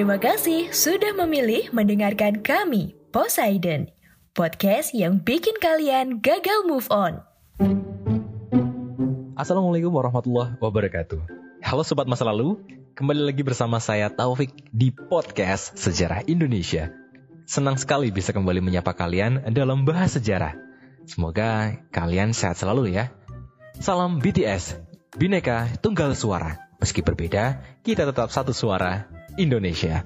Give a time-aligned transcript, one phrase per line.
[0.00, 3.92] Terima kasih sudah memilih mendengarkan kami, Poseidon,
[4.32, 7.20] podcast yang bikin kalian gagal move on.
[9.36, 11.20] Assalamualaikum warahmatullahi wabarakatuh.
[11.60, 12.64] Halo Sobat Masa Lalu,
[12.96, 16.96] kembali lagi bersama saya Taufik di podcast Sejarah Indonesia.
[17.44, 20.56] Senang sekali bisa kembali menyapa kalian dalam bahas sejarah.
[21.04, 23.12] Semoga kalian sehat selalu ya.
[23.84, 24.80] Salam BTS,
[25.20, 26.72] Bineka Tunggal Suara.
[26.80, 30.02] Meski berbeda, kita tetap satu suara, Indonesia.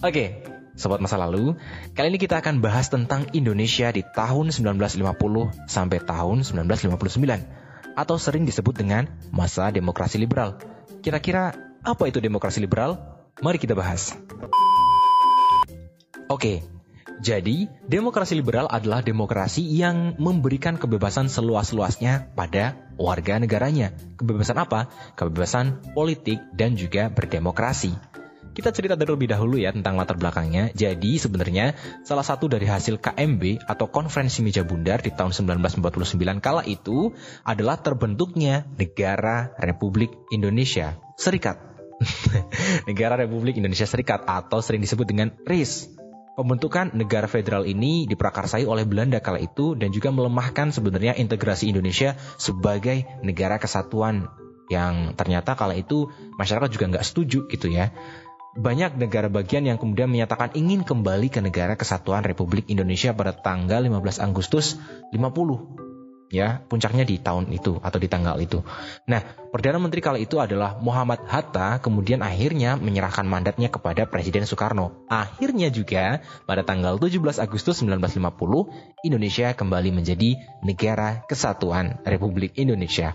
[0.00, 1.56] Oke, Sobat Masa Lalu,
[1.96, 8.44] kali ini kita akan bahas tentang Indonesia di tahun 1950 sampai tahun 1959 atau sering
[8.44, 10.60] disebut dengan masa demokrasi liberal.
[11.00, 13.00] Kira-kira apa itu demokrasi liberal?
[13.40, 14.12] Mari kita bahas.
[16.28, 16.60] Oke,
[17.16, 23.96] jadi demokrasi liberal adalah demokrasi yang memberikan kebebasan seluas-luasnya pada warga negaranya.
[24.20, 24.92] Kebebasan apa?
[25.16, 28.15] Kebebasan politik dan juga berdemokrasi.
[28.52, 30.70] Kita cerita terlebih dahulu ya tentang latar belakangnya.
[30.76, 31.74] Jadi sebenarnya
[32.06, 35.82] salah satu dari hasil KMB atau Konferensi Meja Bundar di tahun 1949
[36.38, 37.10] kala itu
[37.42, 41.58] adalah terbentuknya Negara Republik Indonesia Serikat.
[42.88, 45.96] Negara Republik Indonesia Serikat atau sering disebut dengan RIS.
[46.36, 52.12] Pembentukan negara federal ini diprakarsai oleh Belanda kala itu dan juga melemahkan sebenarnya integrasi Indonesia
[52.36, 54.28] sebagai negara kesatuan
[54.68, 57.88] yang ternyata kala itu masyarakat juga nggak setuju gitu ya.
[58.56, 63.84] Banyak negara bagian yang kemudian menyatakan ingin kembali ke negara kesatuan Republik Indonesia pada tanggal
[63.84, 64.80] 15 Agustus
[65.12, 65.86] 50
[66.30, 68.62] ya puncaknya di tahun itu atau di tanggal itu.
[69.06, 75.06] Nah, perdana menteri kala itu adalah Muhammad Hatta, kemudian akhirnya menyerahkan mandatnya kepada Presiden Soekarno.
[75.06, 83.14] Akhirnya juga pada tanggal 17 Agustus 1950 Indonesia kembali menjadi negara kesatuan Republik Indonesia.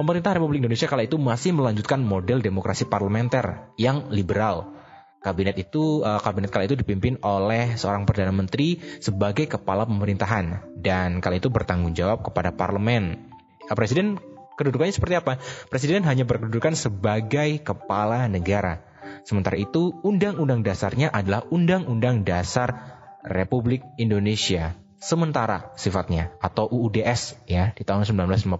[0.00, 4.80] Pemerintah Republik Indonesia kala itu masih melanjutkan model demokrasi parlementer yang liberal
[5.20, 11.20] Kabinet itu uh, kabinet kala itu dipimpin oleh seorang perdana menteri sebagai kepala pemerintahan dan
[11.20, 13.28] kala itu bertanggung jawab kepada parlemen.
[13.68, 14.16] Uh, presiden
[14.56, 15.36] kedudukannya seperti apa?
[15.68, 18.80] Presiden hanya berkedudukan sebagai kepala negara.
[19.28, 27.82] Sementara itu, undang-undang dasarnya adalah Undang-Undang Dasar Republik Indonesia sementara sifatnya atau UUDS ya di
[27.88, 28.52] tahun 1950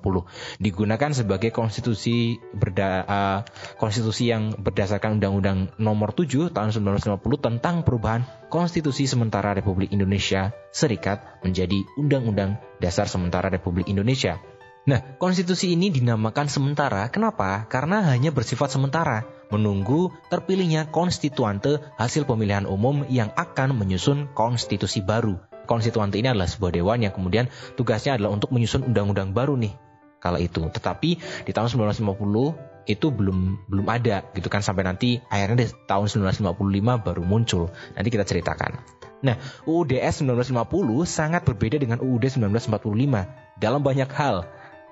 [0.56, 3.39] digunakan sebagai konstitusi berda, uh,
[3.77, 11.45] konstitusi yang berdasarkan Undang-Undang Nomor 7 tahun 1950 tentang perubahan Konstitusi Sementara Republik Indonesia Serikat
[11.45, 14.41] menjadi Undang-Undang Dasar Sementara Republik Indonesia.
[14.89, 17.05] Nah, konstitusi ini dinamakan sementara.
[17.12, 17.69] Kenapa?
[17.69, 25.50] Karena hanya bersifat sementara, menunggu terpilihnya konstituante hasil pemilihan umum yang akan menyusun konstitusi baru
[25.70, 27.47] konstituante ini adalah sebuah dewan yang kemudian
[27.78, 29.70] tugasnya adalah untuk menyusun undang-undang baru nih
[30.19, 30.66] kala itu.
[30.66, 31.10] Tetapi
[31.47, 37.06] di tahun 1950 itu belum belum ada gitu kan sampai nanti akhirnya di tahun 1955
[37.06, 37.70] baru muncul.
[37.94, 38.82] Nanti kita ceritakan.
[39.20, 39.36] Nah,
[39.69, 44.48] UUDS 1950 sangat berbeda dengan UUD 1945 dalam banyak hal.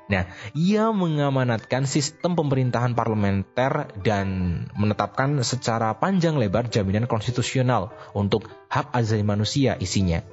[0.08, 0.24] Nah,
[0.56, 4.28] ia mengamanatkan sistem pemerintahan parlementer dan
[4.72, 10.24] menetapkan secara panjang lebar jaminan konstitusional untuk hak asasi manusia isinya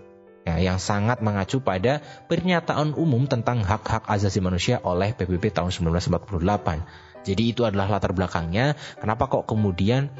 [0.46, 7.26] ya, yang sangat mengacu pada pernyataan umum tentang hak-hak asasi manusia oleh PBB tahun 1948.
[7.26, 10.14] Jadi itu adalah latar belakangnya kenapa kok kemudian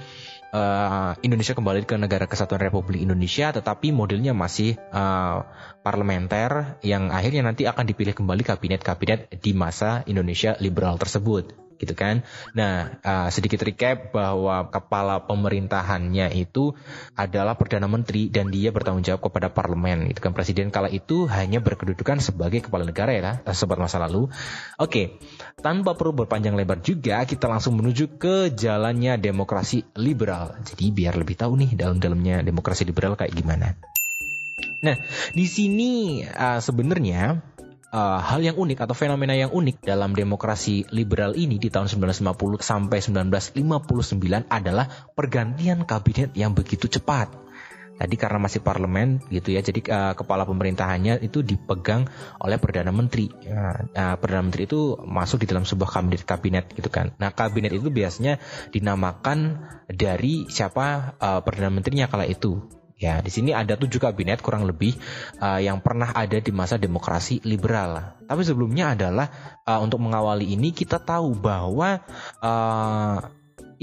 [0.50, 5.46] uh, Indonesia kembali ke negara kesatuan Republik Indonesia tetapi modelnya masih uh,
[5.86, 12.24] parlementer yang akhirnya nanti akan dipilih kembali kabinet-kabinet di masa Indonesia liberal tersebut gitu kan.
[12.56, 16.76] Nah, uh, sedikit recap bahwa kepala pemerintahannya itu
[17.16, 20.12] adalah perdana menteri dan dia bertanggung jawab kepada parlemen.
[20.12, 24.28] Itu kan presiden kala itu hanya berkedudukan sebagai kepala negara ya, sobat masa lalu.
[24.80, 25.20] Oke,
[25.60, 30.56] tanpa perlu berpanjang lebar juga, kita langsung menuju ke jalannya demokrasi liberal.
[30.64, 33.76] Jadi biar lebih tahu nih dalam-dalamnya demokrasi liberal kayak gimana.
[34.86, 34.96] Nah,
[35.34, 37.42] di sini uh, sebenarnya
[37.92, 42.62] uh, hal yang unik atau fenomena yang unik dalam demokrasi liberal ini di tahun 1950
[42.62, 47.46] sampai 1959 adalah pergantian kabinet yang begitu cepat.
[47.96, 52.04] Tadi karena masih parlemen gitu ya, jadi uh, kepala pemerintahannya itu dipegang
[52.44, 53.32] oleh perdana menteri.
[53.32, 57.16] Uh, perdana menteri itu masuk di dalam sebuah kabinet kabinet gitu kan.
[57.16, 58.44] Nah kabinet itu biasanya
[58.76, 62.60] dinamakan dari siapa uh, perdana menterinya kala itu.
[62.96, 64.96] Ya, di sini ada tujuh kabinet kurang lebih
[65.44, 68.16] uh, yang pernah ada di masa demokrasi liberal.
[68.24, 69.28] Tapi sebelumnya adalah
[69.68, 72.00] uh, untuk mengawali ini kita tahu bahwa
[72.40, 73.20] uh,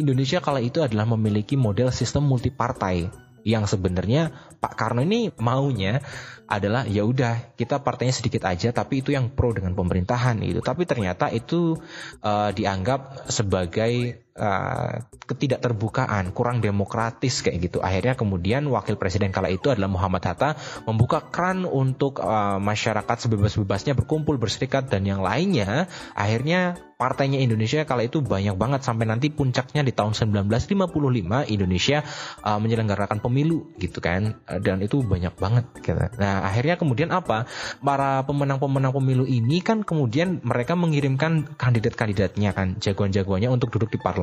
[0.01, 3.13] Indonesia kala itu adalah memiliki model sistem multipartai
[3.45, 4.33] yang sebenarnya
[4.63, 6.01] Pak Karno ini maunya
[6.47, 10.87] adalah ya udah kita partainya sedikit aja tapi itu yang pro dengan pemerintahan itu tapi
[10.87, 11.81] ternyata itu
[12.23, 17.79] uh, dianggap sebagai uh, ketidakterbukaan, kurang demokratis kayak gitu.
[17.81, 23.97] Akhirnya kemudian wakil presiden kala itu adalah Muhammad Hatta membuka keran untuk uh, masyarakat sebebas-bebasnya
[23.97, 25.89] berkumpul, berserikat dan yang lainnya.
[26.13, 32.07] Akhirnya partainya Indonesia kala itu banyak banget sampai nanti puncaknya di tahun 1955 Indonesia
[32.47, 35.99] uh, menyelenggarakan pemilu gitu kan dan itu banyak banget gitu.
[35.99, 37.51] Nah akhirnya kemudian apa
[37.83, 44.22] para pemenang-pemenang pemilu ini kan kemudian mereka mengirimkan kandidat-kandidatnya kan jagoan-jagoannya untuk duduk di parlemen.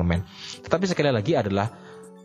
[0.64, 1.68] Tetapi sekali lagi adalah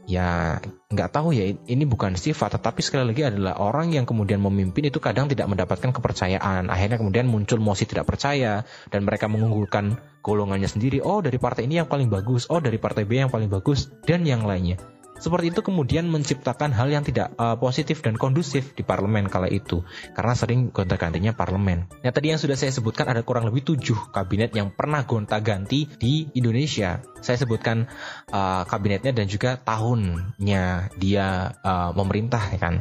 [0.06, 0.62] ya
[0.94, 5.02] nggak tahu ya ini bukan sifat tetapi sekali lagi adalah orang yang kemudian memimpin itu
[5.02, 6.70] kadang tidak mendapatkan kepercayaan.
[6.70, 8.64] Akhirnya kemudian muncul mosi tidak percaya
[8.94, 11.02] dan mereka mengunggulkan golongannya sendiri.
[11.02, 14.24] Oh dari partai ini yang paling bagus oh dari partai B yang paling bagus dan
[14.24, 19.32] yang lainnya seperti itu kemudian menciptakan hal yang tidak uh, positif dan kondusif di parlemen
[19.32, 19.82] kala itu
[20.12, 21.88] karena sering gonta-gantinya parlemen.
[22.04, 26.28] Nah tadi yang sudah saya sebutkan ada kurang lebih tujuh kabinet yang pernah gonta-ganti di
[26.36, 27.00] Indonesia.
[27.24, 27.88] Saya sebutkan
[28.30, 32.76] uh, kabinetnya dan juga tahunnya dia uh, memerintah ya kan.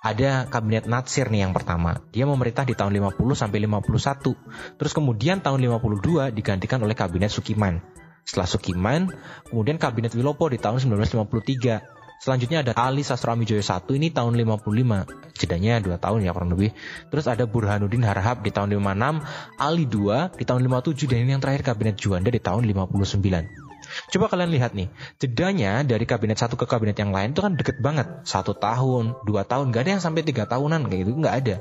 [0.00, 2.00] Ada kabinet Natsir nih yang pertama.
[2.08, 4.80] Dia memerintah di tahun 50 sampai 51.
[4.80, 7.84] Terus kemudian tahun 52 digantikan oleh kabinet Sukiman.
[8.24, 9.02] Setelah Sukiman,
[9.48, 12.00] kemudian Kabinet Wilopo di tahun 1953.
[12.20, 15.40] Selanjutnya ada Ali Sastro Amijoyo 1 ini tahun 55.
[15.40, 16.76] Jedanya 2 tahun ya kurang lebih.
[17.08, 19.24] Terus ada Burhanuddin Harahap di tahun 56,
[19.56, 23.70] Ali 2 di tahun 57 dan ini yang terakhir Kabinet Juanda di tahun 59.
[24.10, 24.88] Coba kalian lihat nih,
[25.18, 28.06] jedanya dari kabinet satu ke kabinet yang lain itu kan deket banget.
[28.22, 31.56] Satu tahun, dua tahun, gak ada yang sampai tiga tahunan kayak gitu, nggak ada.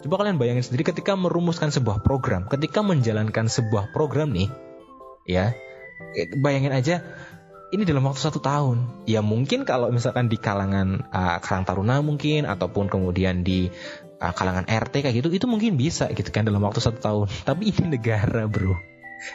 [0.00, 4.52] Coba kalian bayangin sendiri ketika merumuskan sebuah program, ketika menjalankan sebuah program nih,
[5.24, 5.56] ya,
[6.38, 7.02] bayangin aja
[7.74, 9.06] ini dalam waktu satu tahun.
[9.10, 13.66] Ya mungkin kalau misalkan di kalangan uh, Karang Taruna mungkin ataupun kemudian di
[14.22, 17.26] uh, kalangan RT kayak gitu itu mungkin bisa gitu kan dalam waktu satu tahun.
[17.48, 18.78] Tapi ini negara bro.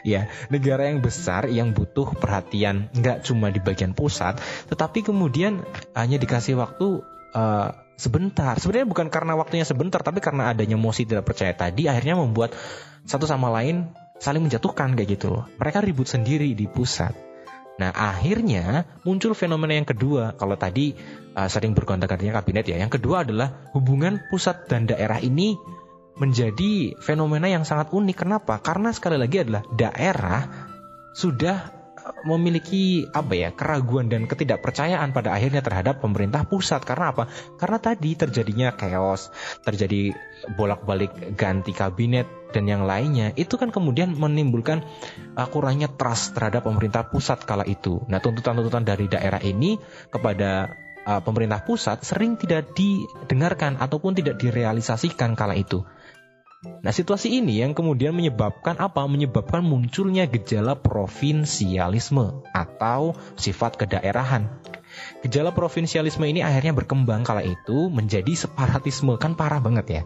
[0.06, 4.38] Ya, negara yang besar yang butuh perhatian nggak cuma di bagian pusat,
[4.70, 5.66] tetapi kemudian
[5.98, 7.02] hanya dikasih waktu
[7.34, 8.54] uh, sebentar.
[8.62, 12.54] Sebenarnya bukan karena waktunya sebentar, tapi karena adanya mosi tidak percaya tadi, akhirnya membuat
[13.10, 13.90] satu sama lain
[14.20, 15.44] saling menjatuhkan kayak gitu.
[15.58, 17.16] Mereka ribut sendiri di pusat.
[17.80, 20.36] Nah akhirnya muncul fenomena yang kedua.
[20.36, 20.92] Kalau tadi
[21.34, 22.76] uh, sering bergonta-gantinya kabinet ya.
[22.76, 25.56] Yang kedua adalah hubungan pusat dan daerah ini
[26.20, 28.28] menjadi fenomena yang sangat unik.
[28.28, 28.60] Kenapa?
[28.60, 30.44] Karena sekali lagi adalah daerah
[31.16, 31.79] sudah
[32.26, 37.32] memiliki apa ya keraguan dan ketidakpercayaan pada akhirnya terhadap pemerintah pusat karena apa?
[37.58, 39.32] Karena tadi terjadinya chaos,
[39.64, 40.14] terjadi
[40.56, 44.82] bolak-balik ganti kabinet dan yang lainnya itu kan kemudian menimbulkan
[45.38, 48.02] uh, kurangnya trust terhadap pemerintah pusat kala itu.
[48.10, 49.78] Nah, tuntutan-tuntutan dari daerah ini
[50.10, 50.74] kepada
[51.06, 55.86] uh, pemerintah pusat sering tidak didengarkan ataupun tidak direalisasikan kala itu.
[56.60, 59.08] Nah, situasi ini yang kemudian menyebabkan apa?
[59.08, 64.60] Menyebabkan munculnya gejala provinsialisme atau sifat kedaerahan.
[65.24, 70.02] Gejala provinsialisme ini akhirnya berkembang kala itu menjadi separatisme, kan parah banget ya.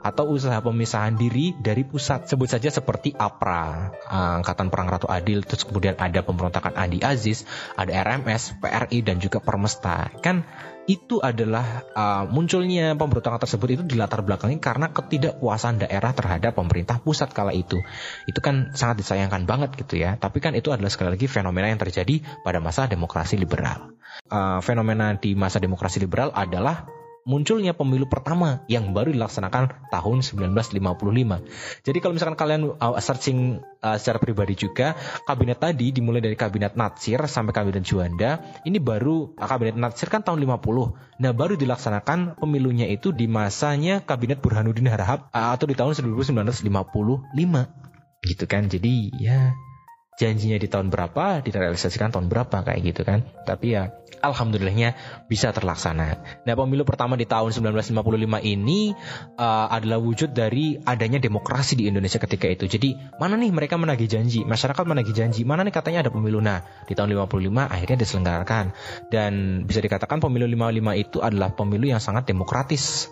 [0.00, 2.24] Atau usaha pemisahan diri dari pusat.
[2.24, 3.92] Sebut saja seperti APRA,
[4.40, 7.44] Angkatan Perang Ratu Adil, terus kemudian ada pemberontakan Andi Aziz,
[7.76, 10.08] ada RMS, PRI dan juga Permesta.
[10.24, 10.48] Kan
[10.88, 17.28] itu adalah uh, munculnya pemberontakan tersebut itu dilatar belakangi karena ketidakpuasan daerah terhadap pemerintah pusat
[17.36, 17.76] kala itu.
[18.24, 20.16] Itu kan sangat disayangkan banget gitu ya.
[20.16, 23.92] Tapi kan itu adalah sekali lagi fenomena yang terjadi pada masa demokrasi liberal.
[24.32, 26.88] Uh, fenomena di masa demokrasi liberal adalah
[27.28, 30.80] munculnya pemilu pertama yang baru dilaksanakan tahun 1955.
[31.84, 34.96] Jadi kalau misalkan kalian uh, searching uh, secara pribadi juga,
[35.28, 40.24] kabinet tadi dimulai dari kabinet Natsir sampai kabinet Juanda, ini baru uh, kabinet Natsir kan
[40.24, 41.20] tahun 50.
[41.20, 46.64] Nah, baru dilaksanakan pemilunya itu di masanya kabinet Burhanuddin Harahap atau di tahun 1955.
[48.24, 48.72] Gitu kan.
[48.72, 49.52] Jadi ya
[50.18, 53.22] janjinya di tahun berapa direalisasikan tahun berapa kayak gitu kan.
[53.46, 54.98] Tapi ya alhamdulillahnya
[55.30, 56.42] bisa terlaksana.
[56.42, 57.94] Nah pemilu pertama di tahun 1955
[58.42, 58.92] ini
[59.38, 62.66] uh, adalah wujud dari adanya demokrasi di Indonesia ketika itu.
[62.66, 64.42] Jadi mana nih mereka menagih janji?
[64.42, 65.46] Masyarakat menagih janji.
[65.46, 66.42] Mana nih katanya ada pemilu?
[66.42, 68.64] Nah di tahun 55 akhirnya diselenggarakan.
[69.08, 73.06] Dan bisa dikatakan pemilu 55 itu adalah pemilu yang sangat demokratis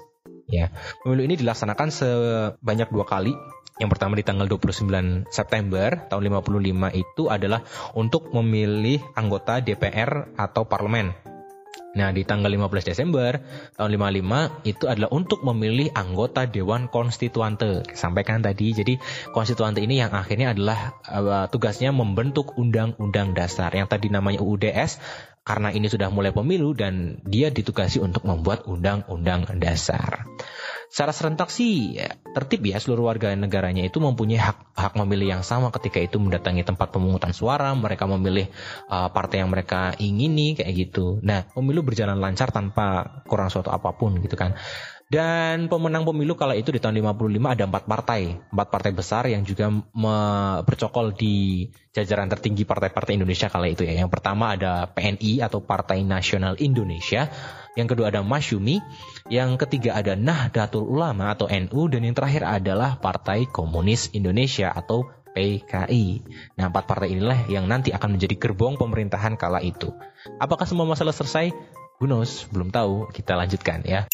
[0.46, 0.70] ya
[1.02, 3.34] pemilu ini dilaksanakan sebanyak dua kali
[3.76, 7.60] yang pertama di tanggal 29 September tahun 55 itu adalah
[7.92, 11.12] untuk memilih anggota DPR atau parlemen.
[11.96, 13.40] Nah, di tanggal 15 Desember
[13.80, 17.88] tahun 55 itu adalah untuk memilih anggota Dewan Konstituante.
[17.96, 19.00] Sampaikan tadi, jadi
[19.32, 25.00] konstituante ini yang akhirnya adalah uh, tugasnya membentuk undang-undang dasar yang tadi namanya UUDS
[25.46, 30.26] karena ini sudah mulai pemilu dan dia ditugasi untuk membuat undang-undang dasar.
[30.90, 35.42] Secara serentak sih ya, tertib ya seluruh warga negaranya itu mempunyai hak hak memilih yang
[35.46, 38.50] sama ketika itu mendatangi tempat pemungutan suara, mereka memilih
[38.90, 41.22] uh, partai yang mereka ingini kayak gitu.
[41.22, 44.58] Nah, pemilu berjalan lancar tanpa kurang suatu apa pun gitu kan.
[45.06, 49.46] Dan pemenang pemilu kala itu di tahun 55 ada empat partai, empat partai besar yang
[49.46, 49.70] juga
[50.66, 53.94] bercokol di jajaran tertinggi partai-partai Indonesia kala itu ya.
[53.94, 57.30] Yang pertama ada PNI atau Partai Nasional Indonesia,
[57.78, 58.82] yang kedua ada Masyumi,
[59.30, 65.06] yang ketiga ada Nahdlatul Ulama atau NU, dan yang terakhir adalah Partai Komunis Indonesia atau
[65.38, 66.26] PKI.
[66.58, 69.94] Nah, empat partai inilah yang nanti akan menjadi gerbong pemerintahan kala itu.
[70.42, 71.54] Apakah semua masalah selesai?
[72.02, 72.10] Who?
[72.50, 73.06] Belum tahu.
[73.14, 74.10] Kita lanjutkan ya.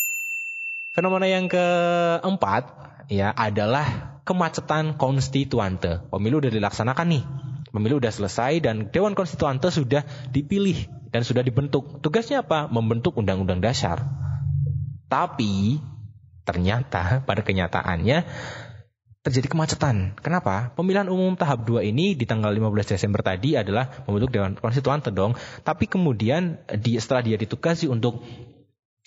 [0.92, 2.68] Fenomena yang keempat
[3.08, 6.04] ya adalah kemacetan konstituante.
[6.12, 7.24] Pemilu sudah dilaksanakan nih.
[7.72, 12.04] Pemilu sudah selesai dan Dewan Konstituante sudah dipilih dan sudah dibentuk.
[12.04, 12.68] Tugasnya apa?
[12.68, 14.04] Membentuk undang-undang dasar.
[15.08, 15.80] Tapi
[16.44, 18.28] ternyata pada kenyataannya
[19.24, 20.12] terjadi kemacetan.
[20.20, 20.76] Kenapa?
[20.76, 25.40] Pemilihan umum tahap 2 ini di tanggal 15 Desember tadi adalah membentuk Dewan Konstituante dong.
[25.64, 28.20] Tapi kemudian di, setelah dia ditugasi untuk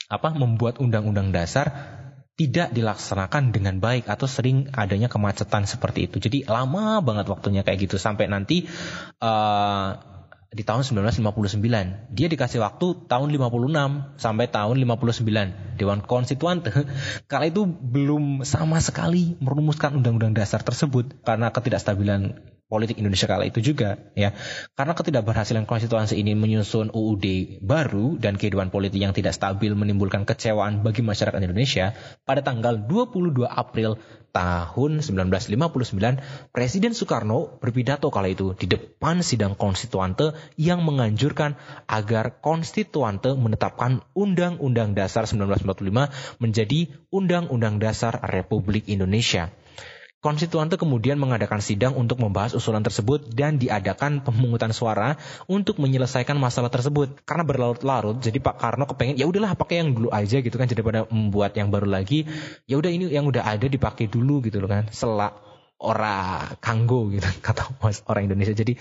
[0.09, 1.71] apa membuat undang-undang dasar
[2.35, 6.19] tidak dilaksanakan dengan baik atau sering adanya kemacetan seperti itu.
[6.19, 8.67] Jadi lama banget waktunya kayak gitu sampai nanti
[9.24, 9.95] uh,
[10.51, 12.12] di tahun 1959.
[12.12, 15.79] Dia dikasih waktu tahun 56 sampai tahun 59.
[15.79, 16.71] Dewan Konstituante
[17.31, 23.62] kala itu belum sama sekali merumuskan undang-undang dasar tersebut karena ketidakstabilan politik Indonesia kala itu
[23.62, 24.34] juga ya.
[24.74, 30.81] Karena ketidakberhasilan konstitusi ini menyusun UUD baru dan kehidupan politik yang tidak stabil menimbulkan kecewaan
[30.81, 31.93] bagi masyarakat Indonesia,
[32.25, 34.01] pada tanggal 22 April
[34.36, 41.55] tahun 1959, Presiden Soekarno berpidato kala itu di depan sidang konstituante yang menganjurkan
[41.88, 46.79] agar konstituante menetapkan Undang-Undang Dasar 1945 menjadi
[47.15, 49.55] Undang-Undang Dasar Republik Indonesia.
[50.25, 56.74] Konstituante kemudian mengadakan sidang untuk membahas usulan tersebut dan diadakan pemungutan suara untuk menyelesaikan masalah
[56.74, 57.22] tersebut.
[57.29, 61.05] Karena berlarut-larut, jadi Pak Karno kepengen ya udahlah pakai yang dulu aja gitu kan daripada
[61.13, 62.25] membuat yang baru lagi.
[62.65, 64.89] Ya udah ini yang udah ada dipakai dulu gitu loh kan.
[64.89, 65.38] Selak
[65.75, 67.75] ora kanggo gitu kata
[68.08, 68.55] orang Indonesia.
[68.55, 68.74] Jadi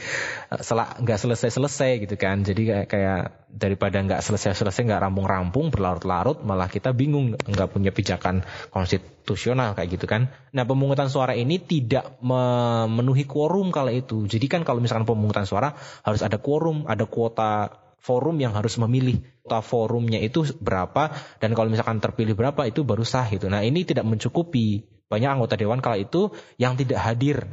[0.51, 2.47] eh, selak nggak selesai selesai gitu kan.
[2.47, 3.21] Jadi kayak, kayak
[3.51, 9.75] daripada nggak selesai selesai nggak rampung rampung berlarut-larut malah kita bingung nggak punya pijakan konstitusional
[9.75, 10.31] kayak gitu kan.
[10.55, 14.31] Nah pemungutan suara ini tidak memenuhi quorum kala itu.
[14.31, 15.75] Jadi kan kalau misalkan pemungutan suara
[16.07, 21.11] harus ada quorum ada kuota forum yang harus memilih kuota forumnya itu berapa
[21.41, 23.49] dan kalau misalkan terpilih berapa itu baru sah gitu.
[23.49, 27.45] Nah ini tidak mencukupi banyak anggota dewan kala itu yang tidak hadir.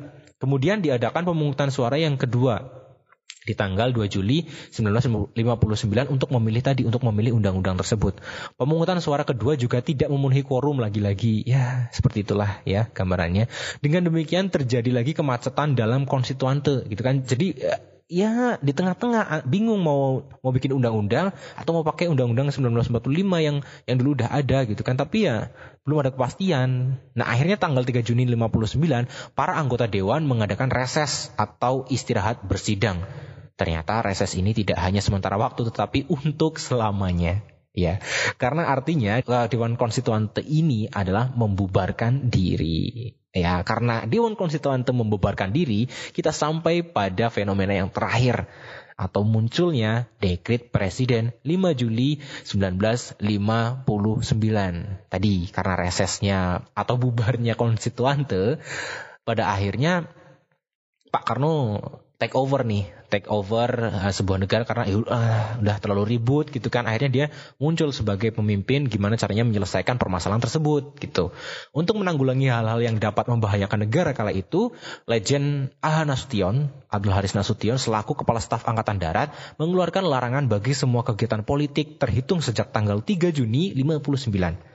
[0.41, 2.81] Kemudian diadakan pemungutan suara yang kedua
[3.41, 5.33] di tanggal 2 Juli 1959
[6.13, 8.21] untuk memilih tadi untuk memilih undang-undang tersebut.
[8.53, 11.41] Pemungutan suara kedua juga tidak memenuhi quorum lagi-lagi.
[11.49, 13.49] Ya, seperti itulah ya gambarannya.
[13.81, 17.25] Dengan demikian terjadi lagi kemacetan dalam konstituante gitu kan.
[17.25, 17.57] Jadi
[18.11, 23.07] ya di tengah-tengah bingung mau mau bikin undang-undang atau mau pakai undang-undang 1945
[23.39, 25.55] yang yang dulu udah ada gitu kan tapi ya
[25.87, 26.99] belum ada kepastian.
[27.15, 33.01] Nah, akhirnya tanggal 3 Juni 59 para anggota dewan mengadakan reses atau istirahat bersidang.
[33.55, 37.41] Ternyata reses ini tidak hanya sementara waktu tetapi untuk selamanya.
[37.71, 38.03] Ya,
[38.35, 43.15] karena artinya Dewan Konstituante ini adalah membubarkan diri.
[43.31, 48.51] Ya, karena Dewan Konstituante membubarkan diri, kita sampai pada fenomena yang terakhir
[48.99, 53.87] atau munculnya dekrit Presiden 5 Juli 1959.
[55.07, 58.59] Tadi karena resesnya atau bubarnya konstituante,
[59.23, 60.11] pada akhirnya
[61.07, 61.79] Pak Karno
[62.21, 66.85] take over nih, take over uh, sebuah negara karena uh, udah terlalu ribut gitu kan.
[66.85, 67.25] Akhirnya dia
[67.57, 71.33] muncul sebagai pemimpin gimana caranya menyelesaikan permasalahan tersebut gitu.
[71.73, 74.77] Untuk menanggulangi hal-hal yang dapat membahayakan negara kala itu,
[75.09, 81.01] legend Ah Nasution, Abdul Haris Nasution selaku kepala staf angkatan darat mengeluarkan larangan bagi semua
[81.01, 84.70] kegiatan politik terhitung sejak tanggal 3 Juni 59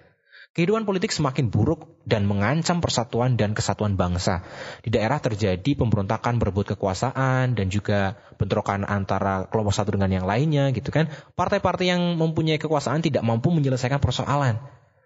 [0.56, 4.40] Kehidupan politik semakin buruk dan mengancam persatuan dan kesatuan bangsa.
[4.80, 10.72] Di daerah terjadi pemberontakan berebut kekuasaan dan juga bentrokan antara kelompok satu dengan yang lainnya
[10.72, 11.12] gitu kan.
[11.36, 14.56] Partai-partai yang mempunyai kekuasaan tidak mampu menyelesaikan persoalan.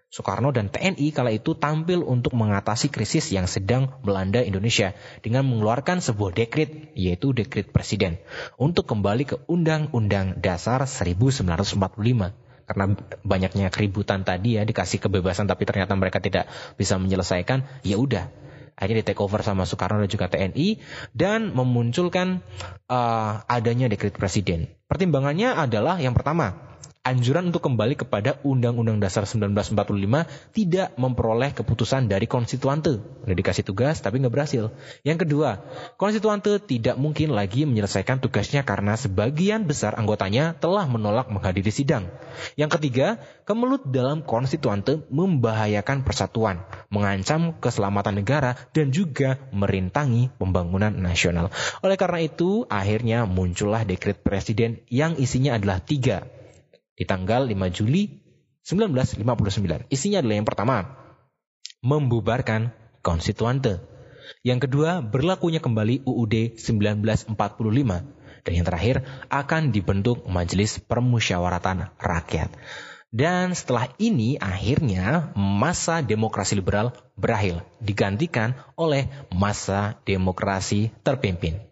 [0.07, 5.99] Soekarno dan TNI kala itu tampil untuk mengatasi krisis yang sedang melanda Indonesia dengan mengeluarkan
[5.99, 8.23] sebuah dekrit, yaitu dekrit presiden,
[8.55, 12.95] untuk kembali ke Undang-Undang Dasar 1945 karena
[13.27, 16.47] banyaknya keributan tadi ya dikasih kebebasan tapi ternyata mereka tidak
[16.79, 18.31] bisa menyelesaikan ya udah.
[18.79, 20.79] Akhirnya di take over sama Soekarno dan juga TNI
[21.11, 22.39] dan memunculkan
[22.87, 24.71] uh, adanya dekret presiden.
[24.87, 26.70] Pertimbangannya adalah yang pertama
[27.01, 33.01] anjuran untuk kembali kepada Undang-Undang Dasar 1945 tidak memperoleh keputusan dari konstituante.
[33.01, 34.69] Udah dikasih tugas tapi nggak berhasil.
[35.01, 35.65] Yang kedua,
[35.97, 42.05] konstituante tidak mungkin lagi menyelesaikan tugasnya karena sebagian besar anggotanya telah menolak menghadiri sidang.
[42.53, 43.17] Yang ketiga,
[43.49, 46.61] kemelut dalam konstituante membahayakan persatuan,
[46.93, 51.49] mengancam keselamatan negara, dan juga merintangi pembangunan nasional.
[51.81, 56.40] Oleh karena itu, akhirnya muncullah dekret presiden yang isinya adalah tiga
[56.95, 58.21] di tanggal 5 Juli
[58.65, 59.89] 1959.
[59.89, 60.77] Isinya adalah yang pertama,
[61.81, 63.81] membubarkan konstituante.
[64.45, 67.33] Yang kedua, berlakunya kembali UUD 1945.
[68.41, 72.49] Dan yang terakhir, akan dibentuk Majelis Permusyawaratan Rakyat.
[73.11, 81.70] Dan setelah ini akhirnya masa demokrasi liberal berakhir, digantikan oleh masa demokrasi terpimpin.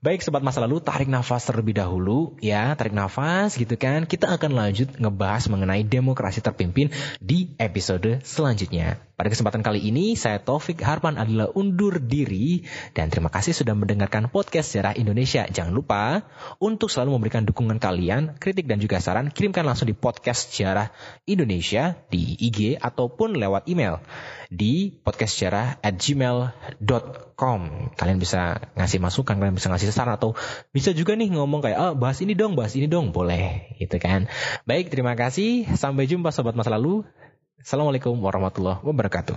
[0.00, 4.06] Baik sobat masa lalu, tarik nafas terlebih dahulu ya, tarik nafas gitu kan.
[4.06, 9.02] Kita akan lanjut ngebahas mengenai demokrasi terpimpin di episode selanjutnya.
[9.16, 14.28] Pada kesempatan kali ini, saya Taufik Harpan adalah undur diri dan terima kasih sudah mendengarkan
[14.28, 15.48] podcast Sejarah Indonesia.
[15.48, 16.28] Jangan lupa
[16.60, 20.92] untuk selalu memberikan dukungan kalian, kritik dan juga saran, kirimkan langsung di podcast Sejarah
[21.24, 24.04] Indonesia di IG ataupun lewat email
[24.52, 27.60] di podcastsejarah at gmail.com.
[27.96, 30.36] Kalian bisa ngasih masukan, kalian bisa ngasih saran atau
[30.76, 34.28] bisa juga nih ngomong kayak, oh bahas ini dong, bahas ini dong, boleh gitu kan.
[34.68, 35.64] Baik, terima kasih.
[35.72, 37.08] Sampai jumpa sobat masa lalu.
[37.56, 39.36] Assalamualaikum warahmatullahi wabarakatuh.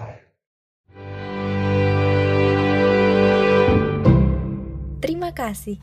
[5.00, 5.80] Terima kasih.